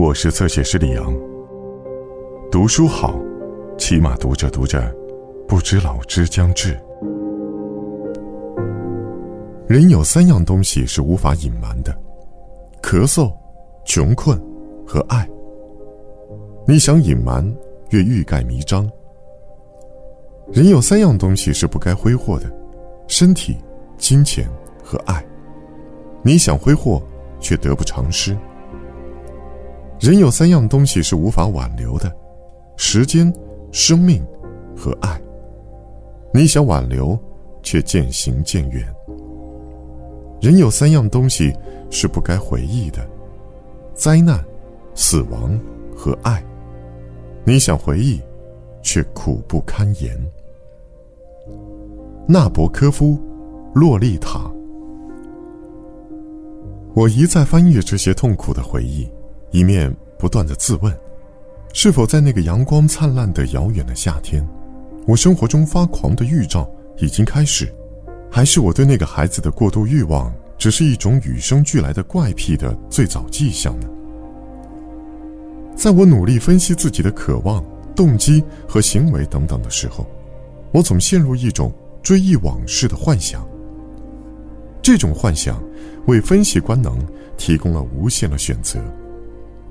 [0.00, 1.14] 我是侧写师李阳。
[2.50, 3.20] 读书好，
[3.76, 4.80] 起码读着读着，
[5.46, 6.74] 不知老之将至。
[9.68, 11.94] 人有三样东西是无法隐瞒的：
[12.80, 13.30] 咳嗽、
[13.84, 14.40] 穷困
[14.86, 15.28] 和爱。
[16.66, 17.44] 你想隐瞒，
[17.90, 18.90] 越欲盖弥彰。
[20.50, 22.50] 人有三样东西是不该挥霍的：
[23.06, 23.58] 身体、
[23.98, 24.48] 金钱
[24.82, 25.22] 和爱。
[26.22, 27.02] 你想挥霍，
[27.38, 28.34] 却得不偿失。
[30.00, 32.10] 人有三样东西是无法挽留的：
[32.78, 33.30] 时间、
[33.70, 34.24] 生命
[34.74, 35.20] 和爱。
[36.32, 37.18] 你想挽留，
[37.62, 38.82] 却渐行渐远。
[40.40, 41.54] 人有三样东西
[41.90, 43.06] 是不该回忆的：
[43.94, 44.42] 灾难、
[44.94, 45.60] 死亡
[45.94, 46.42] 和爱。
[47.44, 48.18] 你想回忆，
[48.80, 50.18] 却苦不堪言。
[52.26, 53.14] 纳博科夫，
[53.74, 54.38] 《洛丽塔》。
[56.94, 59.06] 我一再翻阅这些痛苦的回忆，
[59.50, 60.96] 一面不断的自问：
[61.72, 64.46] 是否在那个阳光灿烂的遥远的夏天，
[65.06, 67.72] 我生活中发狂的预兆已经开始？
[68.30, 73.88] 还是我对那个孩子的过度欲望，只是一种与生俱来的怪癖的最早迹象呢？
[75.74, 77.64] 在我努力分析自己的渴望、
[77.96, 80.06] 动机和行为等等的时候，
[80.70, 83.44] 我总陷入一种追忆往事的幻想。
[84.80, 85.60] 这种幻想
[86.06, 86.98] 为分析官能
[87.36, 88.78] 提供了无限的选择，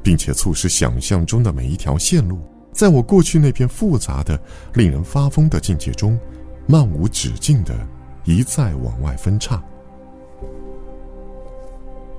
[0.03, 2.39] 并且促使想象中的每一条线路，
[2.72, 4.39] 在我过去那片复杂的、
[4.73, 6.19] 令人发疯的境界中，
[6.67, 7.73] 漫无止境的。
[8.25, 9.59] 一再往外分叉。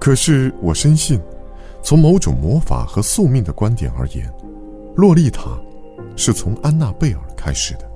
[0.00, 1.20] 可是我深信，
[1.84, 4.28] 从某种魔法和宿命的观点而言，
[4.96, 5.56] 洛丽塔
[6.16, 7.88] 是从安娜贝尔开始的。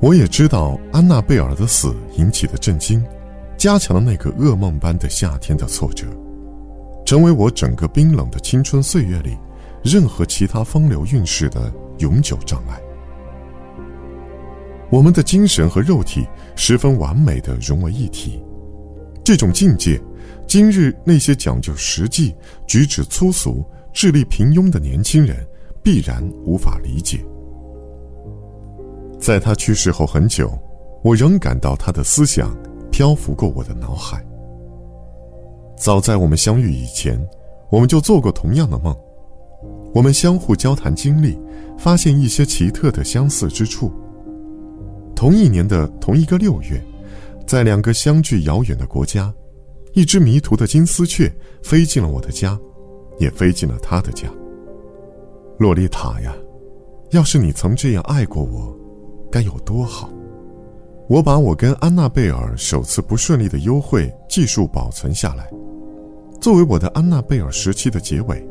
[0.00, 3.04] 我也知道安娜贝尔的死引起的震惊，
[3.56, 6.06] 加强了那个噩梦般的夏天的挫折，
[7.08, 9.34] 成为我整个冰冷的青春岁月里
[9.82, 12.78] 任何其他风流韵事的永久障碍。
[14.90, 18.44] 我们的精神和肉体十分完美的融为一体，
[19.24, 19.98] 这种境界，
[20.46, 22.36] 今日那些讲究实际、
[22.66, 25.34] 举止粗俗、智力平庸的年轻人
[25.82, 27.24] 必然无法理解。
[29.18, 30.52] 在他去世后很久，
[31.02, 32.54] 我仍感到他的思想
[32.92, 34.22] 漂浮过我的脑海。
[35.78, 37.18] 早在我们相遇以前，
[37.70, 38.94] 我们就做过同样的梦，
[39.94, 41.38] 我们相互交谈经历，
[41.78, 43.92] 发现一些奇特的相似之处。
[45.14, 46.82] 同一年的同一个六月，
[47.46, 49.32] 在两个相距遥远的国家，
[49.94, 52.58] 一只迷途的金丝雀飞进了我的家，
[53.18, 54.28] 也飞进了他的家。
[55.58, 56.34] 洛丽塔呀，
[57.10, 58.76] 要是你曾这样爱过我，
[59.30, 60.10] 该有多好！
[61.08, 65.50] 我把我跟安娜贝尔首次不顺利的幽会记述保存下来，
[66.40, 68.46] 作为我的安娜贝尔时期的结尾。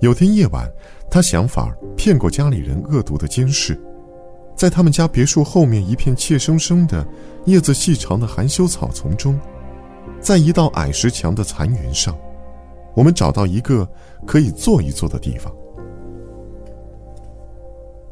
[0.00, 0.70] 有天夜晚，
[1.10, 3.80] 他想法骗过家里人恶毒的监视。
[4.54, 7.06] 在他们家别墅后面一片怯生生的、
[7.44, 9.38] 叶子细长的含羞草丛中，
[10.20, 12.16] 在一道矮石墙的残垣上，
[12.94, 13.86] 我们找到一个
[14.26, 15.52] 可以坐一坐的地方。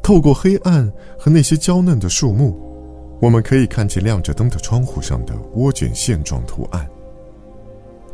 [0.03, 2.59] 透过黑暗和那些娇嫩的树木，
[3.23, 6.87] 我们可以看见亮着灯的窗户上的涡卷线状图案。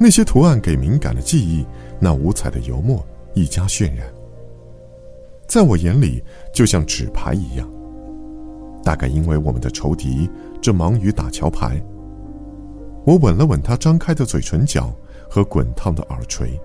[0.03, 1.63] 那些图案给敏感的记忆
[2.01, 4.07] 那五彩的油墨一加渲染，
[5.47, 6.25] 在我眼里
[6.55, 7.71] 就像纸牌一样。
[8.83, 10.27] 大概因为我们的仇敌
[10.63, 11.79] 正忙于打桥牌。
[13.05, 14.91] 我吻了吻他张开的嘴唇角
[15.29, 16.59] 和滚烫的耳垂，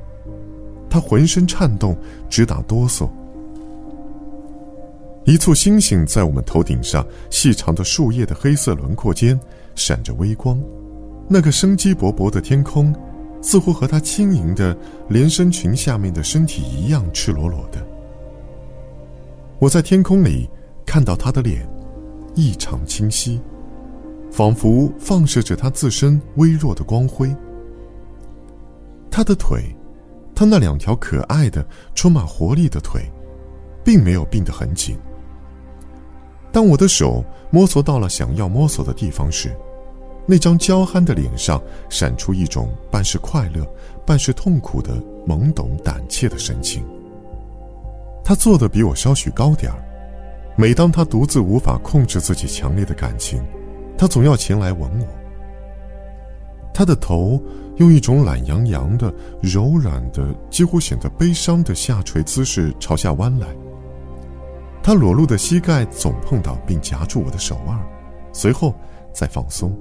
[0.89, 1.93] 他浑身颤动，
[2.29, 3.09] 直打哆嗦。
[5.25, 9.37] 一簇星星在我们头顶上细长的树叶的黑色轮廓间
[9.75, 10.57] 闪着微光，
[11.27, 12.95] 那个生机勃勃的天空，
[13.45, 14.75] 似乎和他轻盈的
[15.07, 17.77] 连身裙下面的身体一样赤裸裸的。
[19.59, 20.49] 我在天空里
[20.83, 21.63] 看到他的脸。
[22.33, 23.39] 异常清晰，
[24.29, 27.33] 仿佛放射着他自身微弱的光辉。
[29.09, 29.73] 他的腿，
[30.35, 33.09] 他那两条可爱的、充满活力的腿，
[33.85, 34.97] 并没有并得很紧。
[36.51, 39.55] 当我的手摸索到了想要摸索的地方时，
[40.25, 43.65] 那张娇憨的脸上闪出一种半是快乐、
[44.05, 44.95] 半是痛苦的
[45.27, 46.83] 懵懂胆怯的神情。
[48.23, 49.77] 他坐的比我稍许高点儿。
[50.57, 53.43] 每当他独自无法控制自己强烈的感情，
[53.97, 55.07] 他总要前来吻我。
[56.73, 57.39] 他的头
[57.75, 63.47] 用一种懒洋洋的、柔软的、几乎显得悲伤的下垂姿势朝下弯来。
[64.81, 67.77] 他裸露的膝盖总碰到并夹住我的手腕，
[68.31, 68.73] 随后
[69.13, 69.77] 再放松。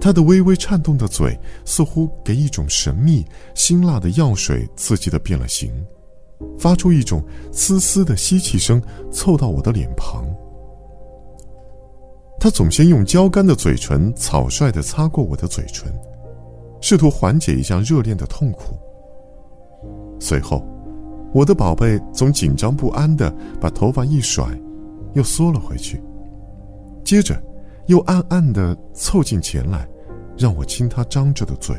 [0.00, 3.24] 他的微微颤动的嘴，似乎给一种神秘
[3.54, 5.70] 辛辣的药水刺激的变了形，
[6.58, 8.82] 发出一种嘶嘶的吸气声，
[9.12, 10.24] 凑到我的脸庞。
[12.38, 15.92] 他总先用焦干的嘴唇草率的擦过我的嘴唇，
[16.80, 18.74] 试图缓解一下热恋的痛苦。
[20.18, 20.66] 随后，
[21.34, 23.30] 我的宝贝总紧张不安的
[23.60, 24.46] 把头发一甩，
[25.12, 26.02] 又缩了回去，
[27.04, 27.38] 接着。
[27.86, 29.88] 又暗暗的凑近前来，
[30.38, 31.76] 让我亲他张着的嘴。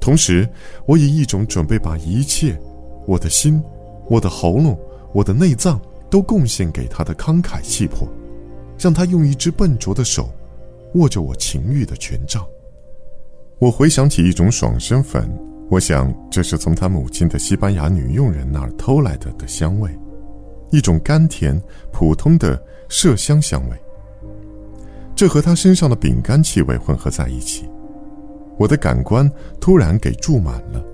[0.00, 0.48] 同时，
[0.86, 2.58] 我以一种准备把一切，
[3.06, 3.62] 我的心、
[4.08, 4.78] 我的喉咙、
[5.12, 5.80] 我的内脏
[6.10, 8.08] 都贡献给他的慷慨气魄，
[8.78, 10.30] 让他用一只笨拙的手，
[10.94, 12.46] 握着我情欲的权杖。
[13.58, 15.30] 我回想起一种爽身粉，
[15.70, 19.90] 我想这是从他母亲的西班牙女佣人那儿偷来的的香味，
[20.70, 21.58] 一种甘甜、
[21.92, 23.76] 普通的麝香香味。
[25.14, 27.68] 这和他身上的饼干气味混合在一起，
[28.58, 29.30] 我的感官
[29.60, 30.84] 突然给注满了。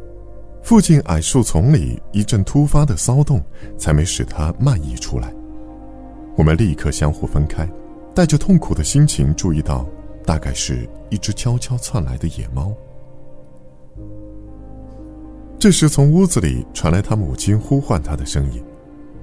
[0.62, 3.43] 附近矮树丛里一阵突发的骚动，
[3.78, 5.32] 才没使他漫溢出来。
[6.37, 7.67] 我们立刻相互分开，
[8.14, 9.87] 带着痛苦的心情注意到，
[10.26, 12.73] 大概是一只悄悄窜来的野猫。
[15.58, 18.62] 这时，从屋子里传来他母亲呼唤他的声音，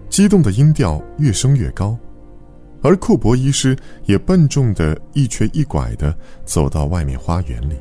[0.10, 1.98] 激动的音调越升越高。
[2.84, 3.76] 而库珀医师
[4.06, 6.16] 也笨重的一瘸一拐的
[6.46, 7.76] 走到外面花园里。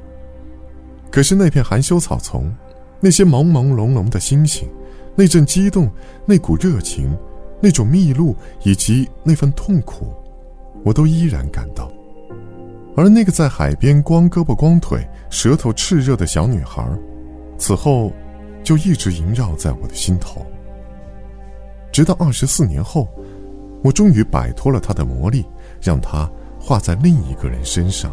[1.11, 2.53] 可是那片含羞草丛，
[3.01, 4.69] 那些朦朦胧胧的星星，
[5.15, 5.91] 那阵激动，
[6.27, 7.17] 那股热情，
[7.61, 10.13] 那种密露以及那份痛苦，
[10.83, 11.91] 我都依然感到。
[12.97, 16.83] 而那个在海边光胳膊光腿、舌头炽热的小女孩，
[17.59, 18.11] 此后
[18.65, 20.45] 就一直萦绕在我的心头，
[21.93, 23.07] 直到二十四年后。
[23.83, 25.45] 我终于摆脱了他的魔力，
[25.81, 26.29] 让他
[26.59, 28.13] 画在另一个人身上。